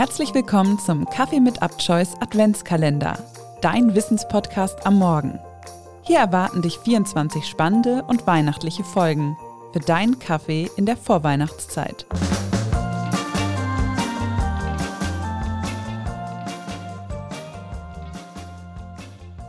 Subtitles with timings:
[0.00, 3.18] Herzlich willkommen zum Kaffee mit Abchoice Adventskalender,
[3.60, 5.38] dein Wissenspodcast am Morgen.
[6.00, 9.36] Hier erwarten dich 24 spannende und weihnachtliche Folgen
[9.74, 12.06] für deinen Kaffee in der Vorweihnachtszeit.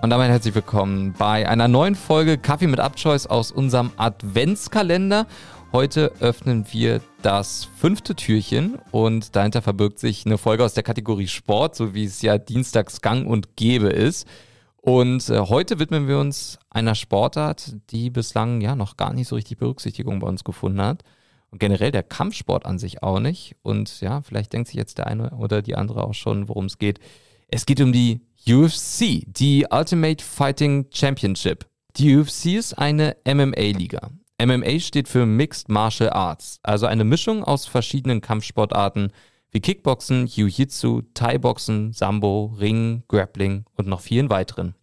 [0.02, 5.28] Und damit herzlich willkommen bei einer neuen Folge Kaffee mit Abchoice aus unserem Adventskalender.
[5.74, 11.30] Heute öffnen wir das fünfte Türchen und dahinter verbirgt sich eine Folge aus der Kategorie
[11.30, 14.28] Sport, so wie es ja dienstags gang und gäbe ist.
[14.76, 19.36] Und äh, heute widmen wir uns einer Sportart, die bislang ja noch gar nicht so
[19.36, 21.04] richtig Berücksichtigung bei uns gefunden hat.
[21.52, 23.56] Und generell der Kampfsport an sich auch nicht.
[23.62, 26.80] Und ja, vielleicht denkt sich jetzt der eine oder die andere auch schon, worum es
[26.80, 27.00] geht.
[27.48, 31.66] Es geht um die UFC, die Ultimate Fighting Championship.
[31.96, 34.12] Die UFC ist eine MMA-Liga.
[34.46, 39.12] MMA steht für Mixed Martial Arts, also eine Mischung aus verschiedenen Kampfsportarten
[39.52, 44.74] wie Kickboxen, Jiu-Jitsu, Thai-Boxen, Sambo, Ring, Grappling und noch vielen weiteren.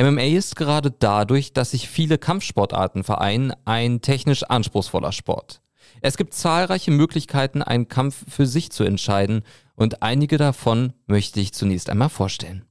[0.00, 5.62] MMA ist gerade dadurch, dass sich viele Kampfsportarten vereinen, ein technisch anspruchsvoller Sport.
[6.00, 9.42] Es gibt zahlreiche Möglichkeiten, einen Kampf für sich zu entscheiden
[9.74, 12.64] und einige davon möchte ich zunächst einmal vorstellen.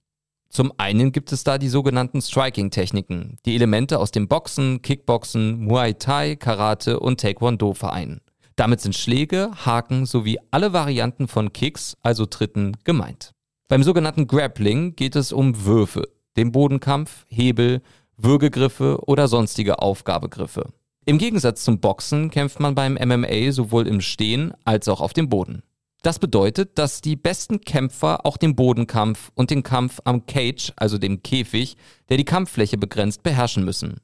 [0.53, 5.95] Zum einen gibt es da die sogenannten Striking-Techniken, die Elemente aus dem Boxen, Kickboxen, Muay
[5.95, 8.21] Thai, Karate und Taekwondo vereinen.
[8.55, 13.31] Damit sind Schläge, Haken sowie alle Varianten von Kicks, also Tritten, gemeint.
[13.67, 16.03] Beim sogenannten Grappling geht es um Würfe,
[16.37, 17.81] den Bodenkampf, Hebel,
[18.17, 20.71] Würgegriffe oder sonstige Aufgabegriffe.
[21.07, 25.29] Im Gegensatz zum Boxen kämpft man beim MMA sowohl im Stehen als auch auf dem
[25.29, 25.63] Boden.
[26.03, 30.97] Das bedeutet, dass die besten Kämpfer auch den Bodenkampf und den Kampf am Cage, also
[30.97, 31.77] dem Käfig,
[32.09, 34.01] der die Kampffläche begrenzt, beherrschen müssen.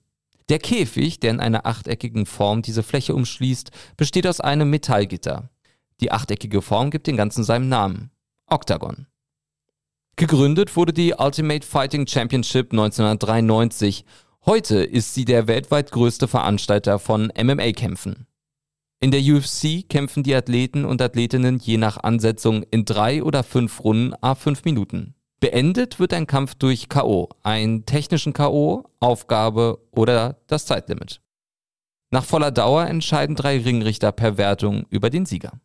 [0.47, 5.49] Der Käfig, der in einer achteckigen Form diese Fläche umschließt, besteht aus einem Metallgitter.
[5.99, 8.11] Die achteckige Form gibt den ganzen seinem Namen.
[8.47, 9.07] Octagon.
[10.15, 14.05] Gegründet wurde die Ultimate Fighting Championship 1993.
[14.45, 18.25] Heute ist sie der weltweit größte Veranstalter von MMA-Kämpfen.
[19.01, 23.81] In der UFC kämpfen die Athleten und Athletinnen je nach Ansetzung in drei oder fünf
[23.81, 25.15] Runden a fünf Minuten.
[25.39, 31.21] Beendet wird ein Kampf durch K.O., einen technischen K.O., Aufgabe oder das Zeitlimit.
[32.11, 35.61] Nach voller Dauer entscheiden drei Ringrichter per Wertung über den Sieger.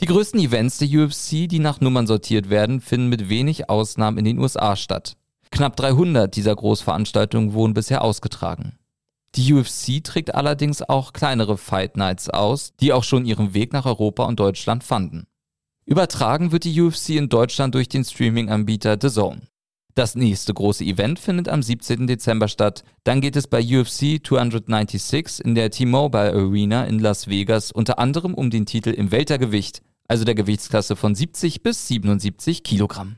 [0.00, 4.24] Die größten Events der UFC, die nach Nummern sortiert werden, finden mit wenig Ausnahmen in
[4.24, 5.16] den USA statt.
[5.50, 8.78] Knapp 300 dieser Großveranstaltungen wurden bisher ausgetragen.
[9.36, 13.86] Die UFC trägt allerdings auch kleinere Fight Nights aus, die auch schon ihren Weg nach
[13.86, 15.26] Europa und Deutschland fanden.
[15.86, 19.42] Übertragen wird die UFC in Deutschland durch den Streaming-Anbieter The Zone.
[19.94, 22.06] Das nächste große Event findet am 17.
[22.06, 22.84] Dezember statt.
[23.04, 28.34] Dann geht es bei UFC 296 in der T-Mobile Arena in Las Vegas unter anderem
[28.34, 33.16] um den Titel im Weltergewicht, also der Gewichtsklasse von 70 bis 77 Kilogramm.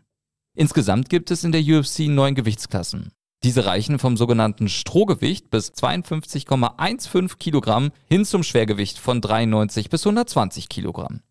[0.55, 3.13] Insgesamt gibt es in der UFC neun Gewichtsklassen.
[3.45, 10.69] Diese reichen vom sogenannten Strohgewicht bis 52,15 Kilogramm hin zum Schwergewicht von 93 bis 120
[10.69, 11.23] Kilogramm.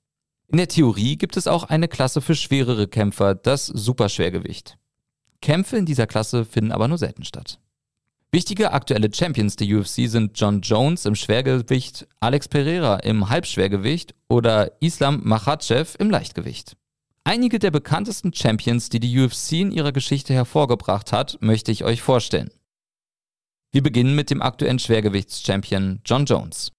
[0.50, 4.78] In der Theorie gibt es auch eine Klasse für schwerere Kämpfer, das Superschwergewicht.
[5.42, 7.60] Kämpfe in dieser Klasse finden aber nur selten statt.
[8.34, 14.72] Wichtige aktuelle Champions der UFC sind John Jones im Schwergewicht, Alex Pereira im Halbschwergewicht oder
[14.82, 16.76] Islam Makhachev im Leichtgewicht.
[17.24, 22.02] Einige der bekanntesten Champions, die die UFC in ihrer Geschichte hervorgebracht hat, möchte ich euch
[22.02, 22.50] vorstellen.
[23.72, 26.72] Wir beginnen mit dem aktuellen Schwergewichtschampion John Jones.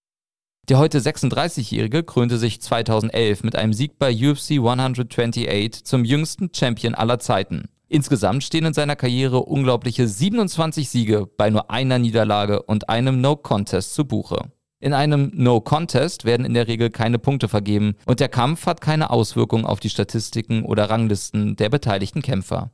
[0.68, 6.94] Der heute 36-Jährige krönte sich 2011 mit einem Sieg bei UFC 128 zum jüngsten Champion
[6.94, 7.68] aller Zeiten.
[7.88, 13.94] Insgesamt stehen in seiner Karriere unglaubliche 27 Siege bei nur einer Niederlage und einem No-Contest
[13.94, 14.50] zu Buche.
[14.82, 18.80] In einem No Contest werden in der Regel keine Punkte vergeben und der Kampf hat
[18.80, 22.72] keine Auswirkung auf die Statistiken oder Ranglisten der beteiligten Kämpfer.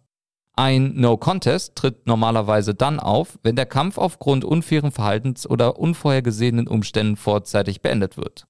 [0.57, 6.67] Ein No Contest tritt normalerweise dann auf, wenn der Kampf aufgrund unfairen Verhaltens oder unvorhergesehenen
[6.67, 8.47] Umständen vorzeitig beendet wird.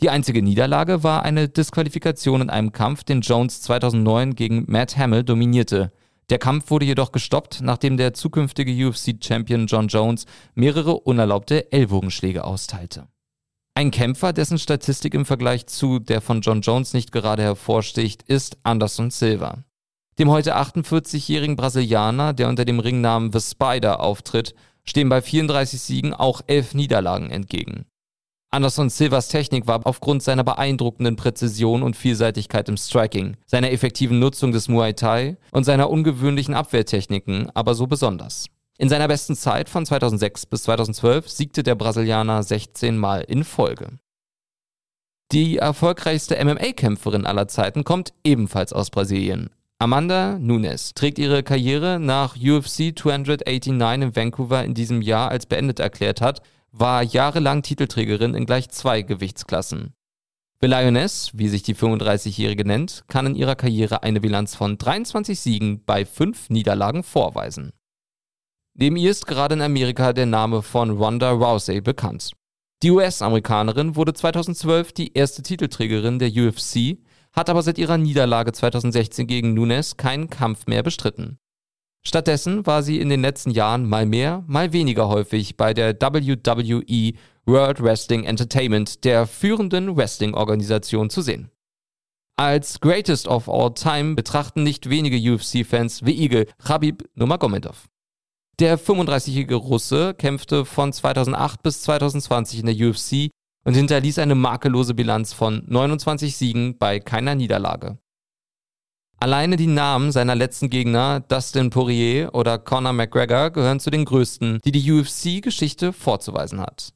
[0.00, 5.24] Die einzige Niederlage war eine Disqualifikation in einem Kampf, den Jones 2009 gegen Matt Hamill
[5.24, 5.92] dominierte.
[6.30, 13.08] Der Kampf wurde jedoch gestoppt, nachdem der zukünftige UFC-Champion John Jones mehrere unerlaubte Ellbogenschläge austeilte.
[13.74, 18.58] Ein Kämpfer, dessen Statistik im Vergleich zu der von John Jones nicht gerade hervorsticht, ist
[18.62, 19.64] Anderson Silva.
[20.18, 24.54] Dem heute 48-jährigen Brasilianer, der unter dem Ringnamen The Spider auftritt,
[24.84, 27.86] stehen bei 34 Siegen auch elf Niederlagen entgegen.
[28.54, 34.52] Anderson Silvers Technik war aufgrund seiner beeindruckenden Präzision und Vielseitigkeit im Striking, seiner effektiven Nutzung
[34.52, 38.48] des Muay Thai und seiner ungewöhnlichen Abwehrtechniken aber so besonders.
[38.76, 43.98] In seiner besten Zeit von 2006 bis 2012 siegte der Brasilianer 16 Mal in Folge.
[45.32, 49.48] Die erfolgreichste MMA-Kämpferin aller Zeiten kommt ebenfalls aus Brasilien.
[49.78, 55.80] Amanda Nunes trägt ihre Karriere nach UFC 289 in Vancouver in diesem Jahr als beendet
[55.80, 59.94] erklärt hat, war jahrelang Titelträgerin in gleich zwei Gewichtsklassen.
[60.60, 65.38] The Lioness, wie sich die 35-Jährige nennt, kann in ihrer Karriere eine Bilanz von 23
[65.38, 67.72] Siegen bei 5 Niederlagen vorweisen.
[68.74, 72.32] Neben ihr ist gerade in Amerika der Name von Ronda Rousey bekannt.
[72.82, 76.98] Die US-Amerikanerin wurde 2012 die erste Titelträgerin der UFC
[77.32, 81.38] hat aber seit ihrer Niederlage 2016 gegen Nunes keinen Kampf mehr bestritten.
[82.04, 87.12] Stattdessen war sie in den letzten Jahren mal mehr, mal weniger häufig bei der WWE
[87.46, 91.50] World Wrestling Entertainment, der führenden Wrestling-Organisation, zu sehen.
[92.36, 97.88] Als Greatest of All Time betrachten nicht wenige UFC-Fans wie Igel Khabib Nurmagomedov.
[98.58, 103.30] Der 35-jährige Russe kämpfte von 2008 bis 2020 in der UFC
[103.64, 107.98] und hinterließ eine makellose Bilanz von 29 Siegen bei keiner Niederlage.
[109.22, 114.58] Alleine die Namen seiner letzten Gegner, Dustin Poirier oder Conor McGregor, gehören zu den größten,
[114.64, 116.92] die die UFC-Geschichte vorzuweisen hat.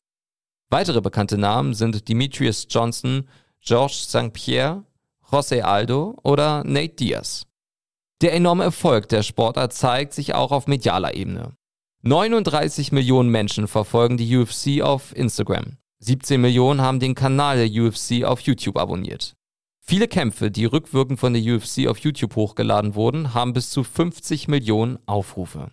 [0.69, 3.29] Weitere bekannte Namen sind Demetrius Johnson,
[3.65, 4.33] Georges St.
[4.33, 4.83] Pierre,
[5.31, 7.47] José Aldo oder Nate Diaz.
[8.21, 11.53] Der enorme Erfolg der Sportart zeigt sich auch auf medialer Ebene.
[12.03, 15.79] 39 Millionen Menschen verfolgen die UFC auf Instagram.
[16.01, 19.36] 17 Millionen haben den Kanal der UFC auf YouTube abonniert.
[19.89, 24.49] Viele Kämpfe, die rückwirkend von der UFC auf YouTube hochgeladen wurden, haben bis zu 50
[24.49, 25.69] Millionen Aufrufe.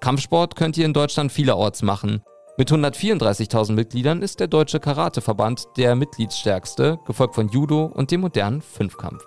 [0.00, 2.22] Kampfsport könnt ihr in Deutschland vielerorts machen.
[2.56, 8.62] Mit 134.000 Mitgliedern ist der Deutsche Karateverband der mitgliedsstärkste, gefolgt von Judo und dem modernen
[8.62, 9.24] Fünfkampf.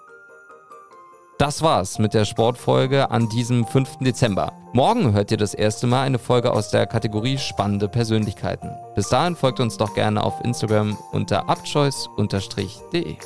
[1.37, 3.97] Das war's mit der Sportfolge an diesem 5.
[3.97, 4.53] Dezember.
[4.71, 8.69] Morgen hört ihr das erste Mal eine Folge aus der Kategorie Spannende Persönlichkeiten.
[8.95, 13.17] Bis dahin folgt uns doch gerne auf Instagram unter abchoice.de.